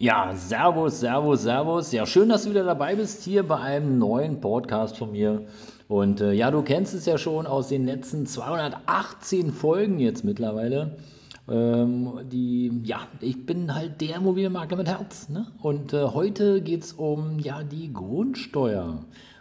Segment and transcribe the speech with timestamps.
[0.00, 1.90] Ja, Servus, Servus, Servus.
[1.90, 5.46] Ja, schön, dass du wieder dabei bist hier bei einem neuen Podcast von mir.
[5.88, 10.98] Und äh, ja, du kennst es ja schon aus den letzten 218 Folgen jetzt mittlerweile.
[11.50, 15.30] Ähm, die, ja, ich bin halt der Immobilienmakler mit Herz.
[15.30, 15.48] Ne?
[15.62, 19.00] Und äh, heute geht es um ja, die Grundsteuer.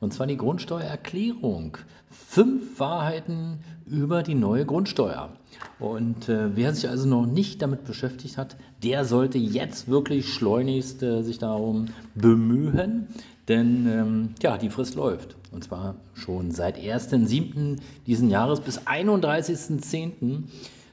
[0.00, 1.78] Und zwar die Grundsteuererklärung.
[2.10, 5.30] Fünf Wahrheiten über die neue Grundsteuer.
[5.78, 11.02] Und äh, wer sich also noch nicht damit beschäftigt hat, der sollte jetzt wirklich schleunigst
[11.02, 13.08] äh, sich darum bemühen,
[13.48, 15.36] denn ähm, ja, die Frist läuft.
[15.50, 17.78] Und zwar schon seit 1.7.
[18.06, 20.44] diesen Jahres bis 31.10.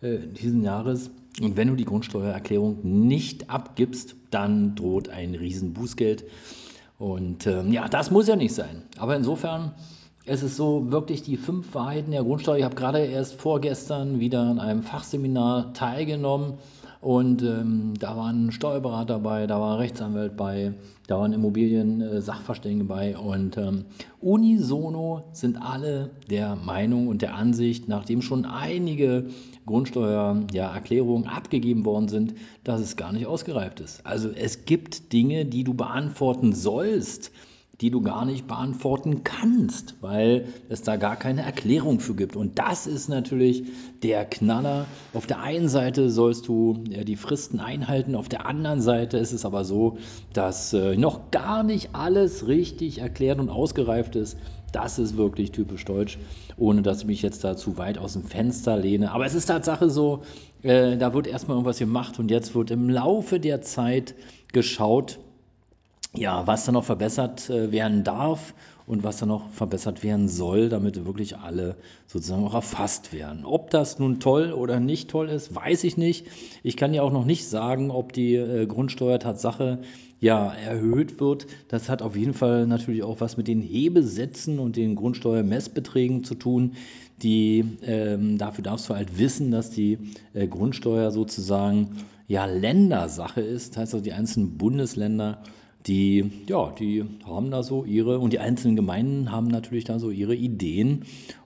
[0.00, 1.10] Äh, diesen Jahres.
[1.40, 6.24] Und wenn du die Grundsteuererklärung nicht abgibst, dann droht ein Riesenbußgeld.
[6.98, 8.82] Und ähm, ja, das muss ja nicht sein.
[8.98, 9.74] Aber insofern
[10.28, 12.56] es ist so wirklich die fünf Wahrheiten der Grundsteuer.
[12.58, 16.54] Ich habe gerade erst vorgestern wieder an einem Fachseminar teilgenommen
[17.00, 20.74] und ähm, da waren Steuerberater dabei, da war Rechtsanwalt bei,
[21.06, 23.84] da waren Immobilien-Sachverständige äh, bei und ähm,
[24.20, 29.26] unisono sind alle der Meinung und der Ansicht, nachdem schon einige
[29.66, 34.06] Grundsteuererklärungen ja, abgegeben worden sind, dass es gar nicht ausgereift ist.
[34.06, 37.30] Also es gibt Dinge, die du beantworten sollst
[37.80, 42.34] die du gar nicht beantworten kannst, weil es da gar keine Erklärung für gibt.
[42.34, 43.64] Und das ist natürlich
[44.02, 44.86] der Knaller.
[45.12, 49.32] Auf der einen Seite sollst du ja, die Fristen einhalten, auf der anderen Seite ist
[49.32, 49.98] es aber so,
[50.32, 54.38] dass äh, noch gar nicht alles richtig erklärt und ausgereift ist.
[54.72, 56.18] Das ist wirklich typisch deutsch,
[56.56, 59.12] ohne dass ich mich jetzt da zu weit aus dem Fenster lehne.
[59.12, 60.22] Aber es ist Tatsache so,
[60.62, 64.14] äh, da wird erstmal irgendwas gemacht und jetzt wird im Laufe der Zeit
[64.52, 65.18] geschaut,
[66.16, 68.54] ja, was da noch verbessert äh, werden darf
[68.86, 73.44] und was da noch verbessert werden soll, damit wirklich alle sozusagen auch erfasst werden.
[73.44, 76.26] Ob das nun toll oder nicht toll ist, weiß ich nicht.
[76.62, 79.80] Ich kann ja auch noch nicht sagen, ob die äh, Grundsteuer Tatsache
[80.20, 81.46] ja erhöht wird.
[81.68, 86.34] Das hat auf jeden Fall natürlich auch was mit den Hebesätzen und den Grundsteuermessbeträgen zu
[86.34, 86.72] tun.
[87.22, 89.98] Die ähm, dafür darfst du halt wissen, dass die
[90.32, 91.96] äh, Grundsteuer sozusagen
[92.28, 93.72] ja Ländersache ist.
[93.72, 95.42] Das heißt also, die einzelnen Bundesländer
[95.86, 100.10] die, ja, die haben da so ihre, und die einzelnen Gemeinden haben natürlich da so
[100.10, 101.04] ihre Ideen.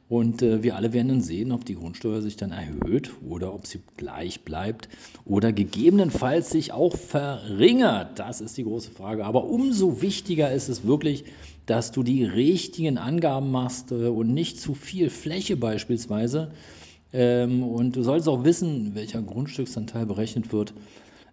[0.08, 3.66] Und äh, wir alle werden dann sehen, ob die Grundsteuer sich dann erhöht oder ob
[3.66, 4.88] sie gleich bleibt
[5.24, 8.18] oder gegebenenfalls sich auch verringert.
[8.18, 9.24] Das ist die große Frage.
[9.24, 11.24] Aber umso wichtiger ist es wirklich,
[11.66, 16.50] dass du die richtigen Angaben machst äh, und nicht zu viel Fläche beispielsweise.
[17.12, 20.74] Ähm, und du solltest auch wissen, welcher Grundstücksanteil berechnet wird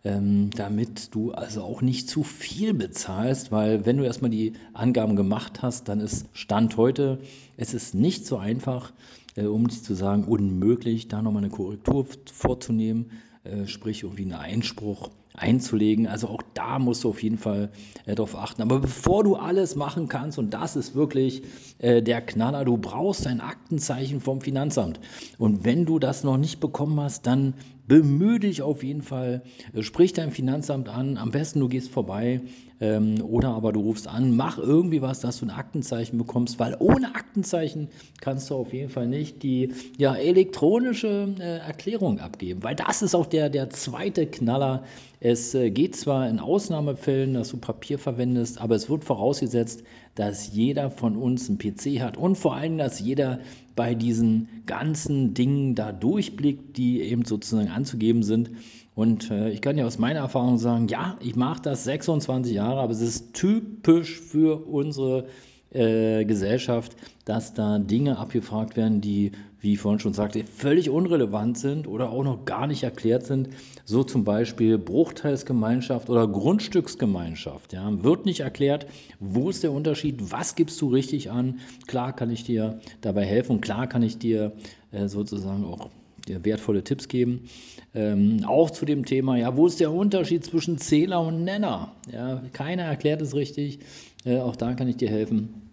[0.03, 5.15] ähm, damit du also auch nicht zu viel bezahlst, weil wenn du erstmal die Angaben
[5.15, 7.19] gemacht hast, dann ist Stand heute,
[7.57, 8.93] es ist nicht so einfach,
[9.35, 13.11] äh, um nicht zu sagen unmöglich, da nochmal eine Korrektur vorzunehmen,
[13.43, 16.07] äh, sprich irgendwie einen Einspruch einzulegen.
[16.07, 17.69] Also auch da musst du auf jeden Fall
[18.05, 18.61] äh, darauf achten.
[18.61, 21.43] Aber bevor du alles machen kannst, und das ist wirklich
[21.77, 24.99] äh, der Knaller, du brauchst ein Aktenzeichen vom Finanzamt.
[25.37, 27.53] Und wenn du das noch nicht bekommen hast, dann
[27.87, 29.41] bemühe dich auf jeden Fall,
[29.73, 32.41] äh, sprich dein Finanzamt an, am besten du gehst vorbei
[32.79, 36.75] ähm, oder aber du rufst an, mach irgendwie was, dass du ein Aktenzeichen bekommst, weil
[36.79, 37.89] ohne Aktenzeichen
[38.21, 43.15] kannst du auf jeden Fall nicht die ja, elektronische äh, Erklärung abgeben, weil das ist
[43.15, 44.83] auch der, der zweite Knaller.
[45.19, 49.83] Es äh, geht zwar in Ausnahmefällen, dass du Papier verwendest, aber es wird vorausgesetzt,
[50.17, 53.39] dass jeder von uns einen PC hat und vor allem, dass jeder
[53.75, 58.49] bei diesen ganzen Dingen da durchblickt, die eben sozusagen anzugeben sind.
[58.95, 62.79] Und äh, ich kann ja aus meiner Erfahrung sagen, ja, ich mache das 26 Jahre,
[62.79, 65.27] aber es ist typisch für unsere
[65.71, 71.57] äh, Gesellschaft, dass da Dinge abgefragt werden, die, wie ich vorhin schon sagte, völlig unrelevant
[71.57, 73.49] sind oder auch noch gar nicht erklärt sind.
[73.85, 77.73] So zum Beispiel Bruchteilsgemeinschaft oder Grundstücksgemeinschaft.
[77.73, 78.87] Ja, wird nicht erklärt,
[79.19, 81.59] wo ist der Unterschied, was gibst du richtig an.
[81.87, 84.53] Klar kann ich dir dabei helfen, klar kann ich dir
[84.91, 85.89] äh, sozusagen auch
[86.27, 87.49] dir wertvolle Tipps geben.
[87.93, 91.95] Ähm, auch zu dem Thema, ja, wo ist der Unterschied zwischen Zähler und Nenner?
[92.11, 93.79] Ja, keiner erklärt es richtig.
[94.25, 95.66] Äh, auch da kann ich dir helfen.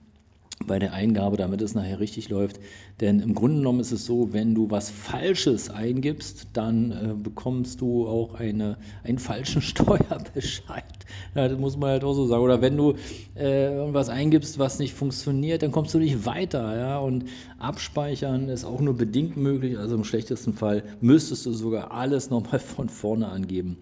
[0.67, 2.61] Bei der Eingabe, damit es nachher richtig läuft.
[3.01, 7.81] Denn im Grunde genommen ist es so, wenn du was Falsches eingibst, dann äh, bekommst
[7.81, 10.85] du auch eine, einen falschen Steuerbescheid.
[11.35, 12.43] Ja, das muss man halt auch so sagen.
[12.43, 12.95] Oder wenn du
[13.37, 16.77] äh, irgendwas eingibst, was nicht funktioniert, dann kommst du nicht weiter.
[16.77, 16.99] Ja?
[16.99, 17.25] Und
[17.59, 19.79] abspeichern ist auch nur bedingt möglich.
[19.79, 23.79] Also im schlechtesten Fall müsstest du sogar alles nochmal von vorne angeben.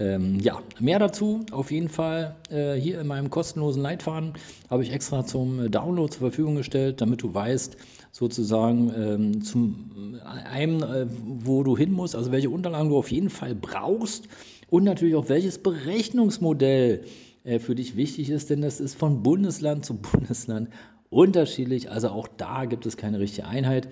[0.00, 4.32] Ähm, ja, mehr dazu auf jeden Fall äh, hier in meinem kostenlosen Leitfaden
[4.70, 7.76] habe ich extra zum äh, Download zur Verfügung gestellt, damit du weißt,
[8.10, 13.10] sozusagen ähm, zum äh, einem, äh, wo du hin musst, also welche Unterlagen du auf
[13.10, 14.26] jeden Fall brauchst
[14.70, 17.04] und natürlich auch welches Berechnungsmodell
[17.44, 20.70] äh, für dich wichtig ist, denn das ist von Bundesland zu Bundesland
[21.10, 21.90] unterschiedlich.
[21.90, 23.88] Also auch da gibt es keine richtige Einheit.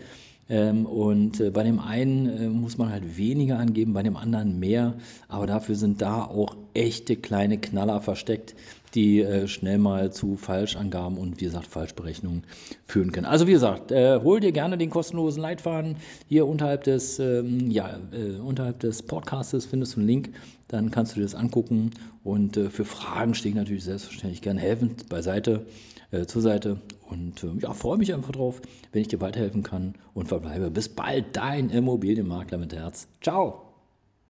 [0.51, 4.59] Ähm, und äh, bei dem einen äh, muss man halt weniger angeben, bei dem anderen
[4.59, 4.95] mehr.
[5.29, 8.55] Aber dafür sind da auch echte kleine Knaller versteckt,
[8.95, 12.45] die äh, schnell mal zu Falschangaben und wie gesagt Falschberechnungen
[12.87, 13.27] führen können.
[13.27, 15.97] Also wie gesagt, hol dir gerne den kostenlosen Leitfaden.
[16.29, 17.99] Hier unterhalb des, ähm, ja,
[18.43, 20.31] unterhalb des Podcastes findest du einen Link.
[20.69, 21.91] Dann kannst du dir das angucken.
[22.25, 25.67] Und für Fragen stehe ich natürlich selbstverständlich gerne helfend beiseite
[26.11, 26.81] äh, zur Seite.
[27.09, 28.61] Und äh, ja, freue mich einfach drauf,
[28.93, 30.71] wenn ich dir weiterhelfen kann und verbleibe.
[30.71, 33.09] Bis bald, dein Immobilienmakler mit Herz.
[33.21, 33.68] Ciao!